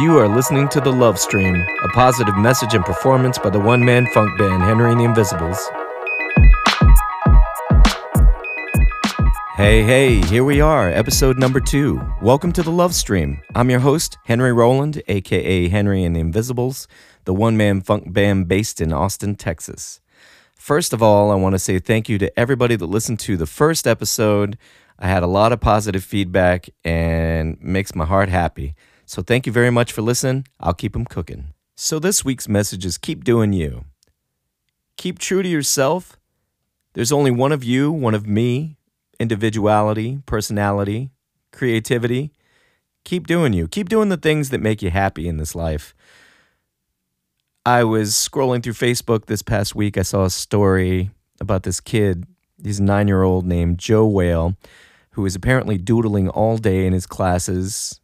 [0.00, 3.84] You are listening to The Love Stream, a positive message and performance by the one
[3.84, 5.68] man funk band Henry and the Invisibles.
[9.54, 12.00] Hey, hey, here we are, episode number two.
[12.22, 13.42] Welcome to The Love Stream.
[13.54, 16.88] I'm your host, Henry Roland, aka Henry and the Invisibles,
[17.26, 20.00] the one man funk band based in Austin, Texas.
[20.54, 23.44] First of all, I want to say thank you to everybody that listened to the
[23.44, 24.56] first episode.
[24.98, 28.74] I had a lot of positive feedback and makes my heart happy.
[29.12, 30.46] So thank you very much for listening.
[30.58, 31.52] I'll keep them cooking.
[31.76, 33.84] So this week's message is keep doing you.
[34.96, 36.16] Keep true to yourself.
[36.94, 38.78] There's only one of you, one of me,
[39.20, 41.10] individuality, personality,
[41.52, 42.32] creativity.
[43.04, 43.68] Keep doing you.
[43.68, 45.94] Keep doing the things that make you happy in this life.
[47.66, 49.98] I was scrolling through Facebook this past week.
[49.98, 52.24] I saw a story about this kid.
[52.64, 54.56] He's a nine year old named Joe Whale,
[55.10, 58.00] who is apparently doodling all day in his classes.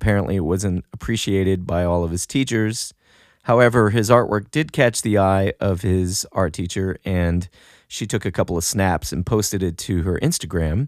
[0.00, 2.94] Apparently, it wasn't appreciated by all of his teachers.
[3.42, 7.48] However, his artwork did catch the eye of his art teacher, and
[7.88, 10.86] she took a couple of snaps and posted it to her Instagram.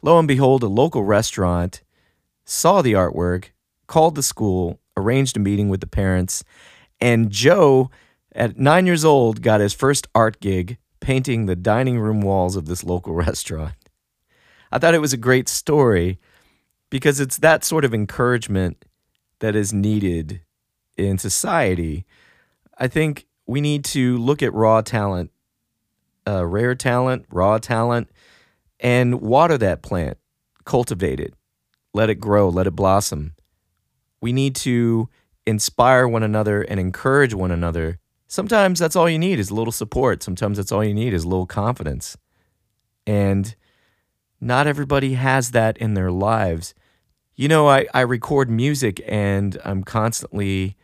[0.00, 1.82] Lo and behold, a local restaurant
[2.44, 3.46] saw the artwork,
[3.88, 6.44] called the school, arranged a meeting with the parents,
[7.00, 7.90] and Joe,
[8.30, 12.66] at nine years old, got his first art gig painting the dining room walls of
[12.66, 13.74] this local restaurant.
[14.70, 16.20] I thought it was a great story
[16.90, 18.84] because it's that sort of encouragement
[19.40, 20.42] that is needed
[20.96, 22.06] in society.
[22.78, 25.30] I think we need to look at raw talent,
[26.26, 28.10] uh, rare talent, raw talent,
[28.80, 30.18] and water that plant,
[30.64, 31.34] cultivate it,
[31.94, 33.34] let it grow, let it blossom.
[34.20, 35.08] We need to
[35.46, 37.98] inspire one another and encourage one another.
[38.26, 40.22] Sometimes that's all you need is a little support.
[40.22, 42.16] Sometimes that's all you need is a little confidence.
[43.06, 43.54] And
[44.40, 46.74] not everybody has that in their lives.
[47.34, 50.76] You know, I, I record music and I'm constantly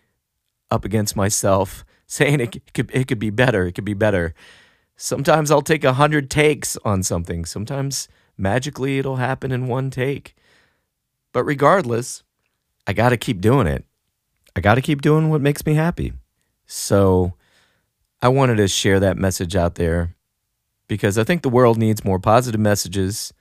[0.71, 3.67] up against myself saying it could, it could be better.
[3.67, 4.35] It could be better.
[4.97, 7.45] Sometimes I'll take a hundred takes on something.
[7.45, 10.37] Sometimes magically it'll happen in one take.
[11.33, 12.23] But regardless,
[12.87, 13.85] I got to keep doing it.
[14.55, 16.13] I got to keep doing what makes me happy.
[16.67, 17.35] So
[18.21, 20.15] I wanted to share that message out there
[20.89, 23.33] because I think the world needs more positive messages,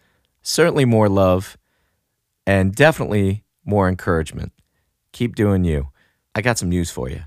[0.42, 1.58] certainly more love,
[2.46, 4.52] and definitely more encouragement.
[5.12, 5.90] Keep doing you.
[6.34, 7.22] I got some news for you.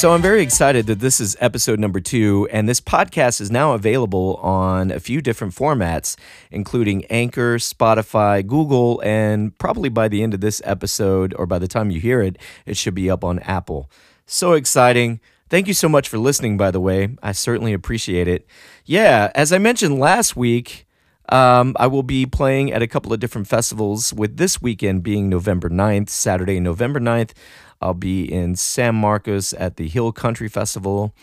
[0.00, 3.74] So I'm very excited that this is episode number two, and this podcast is now
[3.74, 6.16] available on a few different formats,
[6.50, 11.68] including Anchor, Spotify, Google, and probably by the end of this episode, or by the
[11.68, 13.90] time you hear it, it should be up on Apple.
[14.24, 15.20] So exciting.
[15.50, 17.14] Thank you so much for listening, by the way.
[17.22, 18.46] I certainly appreciate it.
[18.86, 20.86] Yeah, as I mentioned last week,
[21.28, 25.28] um, I will be playing at a couple of different festivals, with this weekend being
[25.28, 27.32] November 9th, Saturday, November 9th.
[27.80, 31.14] I'll be in San Marcos at the Hill Country Festival,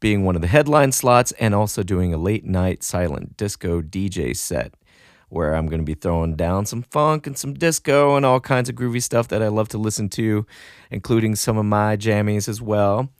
[0.00, 4.36] being one of the headline slots, and also doing a late night silent disco DJ
[4.36, 4.74] set
[5.28, 8.68] where I'm going to be throwing down some funk and some disco and all kinds
[8.68, 10.46] of groovy stuff that I love to listen to,
[10.90, 13.10] including some of my jammies as well.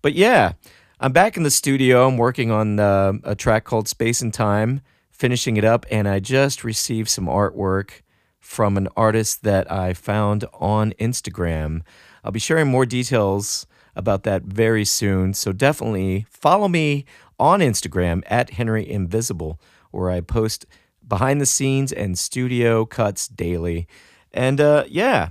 [0.00, 0.52] But yeah,
[1.00, 2.06] I'm back in the studio.
[2.06, 4.80] I'm working on uh, a track called Space and Time,
[5.10, 8.02] finishing it up, and I just received some artwork
[8.40, 11.82] from an artist that I found on Instagram.
[12.24, 15.34] I'll be sharing more details about that very soon.
[15.34, 17.04] So definitely follow me
[17.38, 19.60] on Instagram at Henry Invisible,
[19.90, 20.66] where I post
[21.06, 23.86] behind the scenes and studio cuts daily.
[24.32, 25.30] And uh, yeah,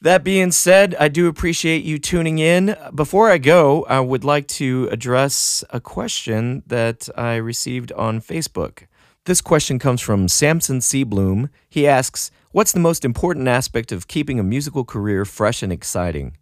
[0.00, 2.76] that being said, I do appreciate you tuning in.
[2.94, 8.86] Before I go, I would like to address a question that I received on Facebook.
[9.24, 11.48] This question comes from Samson Seabloom.
[11.68, 16.36] He asks, What's the most important aspect of keeping a musical career fresh and exciting?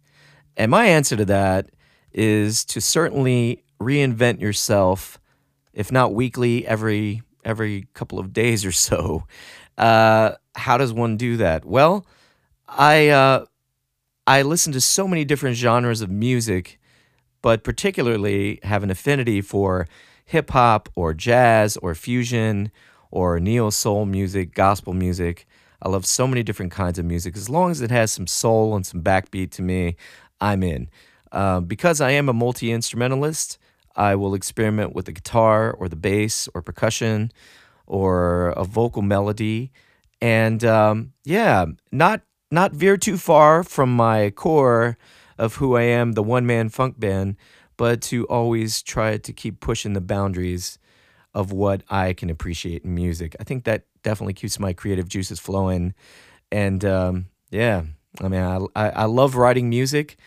[0.57, 1.69] And my answer to that
[2.11, 5.19] is to certainly reinvent yourself,
[5.73, 9.25] if not weekly, every every couple of days or so.
[9.77, 11.63] Uh, how does one do that?
[11.63, 12.03] Well,
[12.67, 13.45] I uh,
[14.25, 16.79] I listen to so many different genres of music,
[17.43, 19.87] but particularly have an affinity for
[20.31, 22.71] hip hop or jazz or fusion
[23.11, 25.45] or neo soul music, gospel music.
[25.81, 27.35] I love so many different kinds of music.
[27.35, 29.97] As long as it has some soul and some backbeat to me,
[30.39, 30.89] I'm in.
[31.33, 33.57] Uh, because I am a multi instrumentalist,
[33.93, 37.33] I will experiment with the guitar or the bass or percussion
[37.85, 39.73] or a vocal melody.
[40.21, 44.97] And um, yeah, not not veer too far from my core
[45.37, 47.35] of who I am, the one man funk band,
[47.81, 50.77] but to always try to keep pushing the boundaries
[51.33, 53.35] of what I can appreciate in music.
[53.39, 55.95] I think that definitely keeps my creative juices flowing.
[56.51, 57.81] And um, yeah,
[58.21, 60.17] I mean, I, I, I love writing music.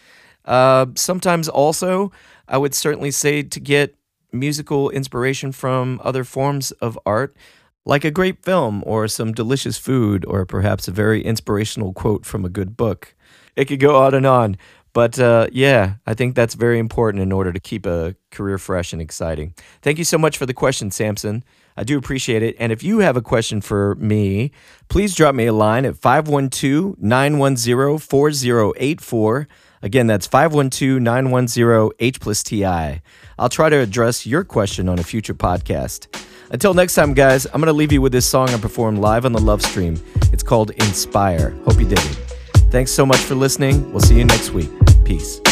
[0.44, 2.10] Uh, sometimes also,
[2.48, 3.94] I would certainly say to get
[4.32, 7.36] musical inspiration from other forms of art,
[7.84, 12.44] like a great film or some delicious food, or perhaps a very inspirational quote from
[12.44, 13.14] a good book.
[13.54, 14.56] It could go on and on.
[14.94, 18.92] But uh, yeah, I think that's very important in order to keep a career fresh
[18.92, 19.52] and exciting.
[19.82, 21.44] Thank you so much for the question, Samson.
[21.76, 22.54] I do appreciate it.
[22.60, 24.52] And if you have a question for me,
[24.88, 29.48] please drop me a line at 512 910 4084.
[29.82, 33.02] Again, that's 512 910 H plus TI.
[33.36, 36.06] I'll try to address your question on a future podcast.
[36.52, 39.24] Until next time, guys, I'm going to leave you with this song I performed live
[39.24, 40.00] on the Love Stream.
[40.32, 41.50] It's called Inspire.
[41.64, 42.34] Hope you dig it.
[42.70, 43.90] Thanks so much for listening.
[43.90, 44.83] We'll see you next week.
[45.04, 45.43] Peace.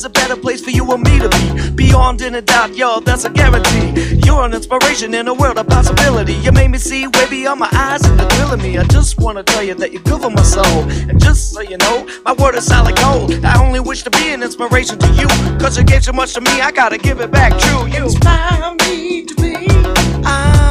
[0.00, 1.70] I know that there's a better place for you and me to be.
[1.76, 4.18] Beyond any doubt, yo, that's a guarantee.
[4.24, 6.34] You're an inspiration in a world of possibility.
[6.34, 8.78] You made me see way beyond my eyes and the thrill of me.
[8.78, 10.88] I just wanna tell you that you're good for my soul.
[11.08, 13.44] And just so you know, my word is solid gold.
[13.44, 15.28] I only wish to be an inspiration to you.
[15.58, 17.86] Cause you gave so much to me, I gotta give it back true.
[17.86, 18.04] You.
[18.04, 19.66] Inspire me to be
[20.24, 20.69] Ah,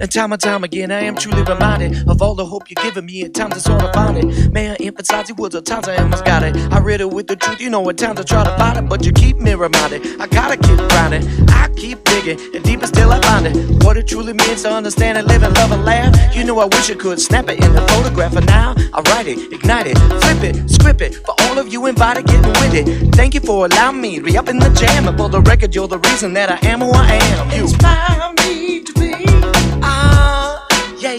[0.00, 3.06] and time and time again, I am truly reminded of all the hope you're giving
[3.06, 3.22] me.
[3.24, 4.52] At times I sort of find it.
[4.52, 6.56] May I emphasize it was at times I almost got it.
[6.72, 8.88] I read it with the truth, you know, at times I try to find it,
[8.88, 10.20] but you keep me reminded.
[10.20, 11.26] I gotta keep grinding.
[11.50, 13.84] I keep digging, and deeper still I find it.
[13.84, 16.36] What it truly means to understand and live and love and laugh.
[16.36, 19.26] You know, I wish I could snap it in the photograph, and now I write
[19.26, 23.14] it, ignite it, flip it, script it for all of you invited, getting with it.
[23.14, 25.08] Thank you for allowing me to be up in the jam.
[25.08, 27.50] And for the record, you're the reason that I am who I am.
[27.50, 27.62] You.
[27.64, 28.97] Inspire me to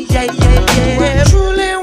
[0.08, 1.79] yeah, yeah, yeah, truly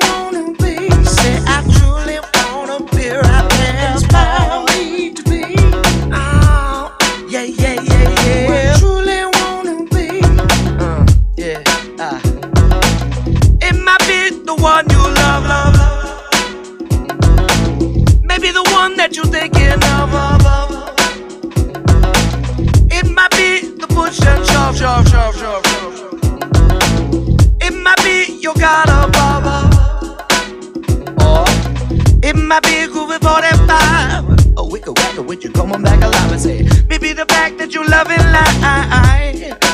[36.38, 39.65] say, maybe the fact that you love it light,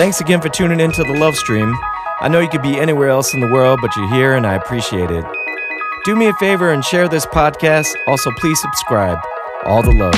[0.00, 1.76] Thanks again for tuning in to the Love Stream.
[2.22, 4.54] I know you could be anywhere else in the world, but you're here and I
[4.54, 5.26] appreciate it.
[6.06, 7.94] Do me a favor and share this podcast.
[8.06, 9.18] Also, please subscribe.
[9.66, 10.14] All the love.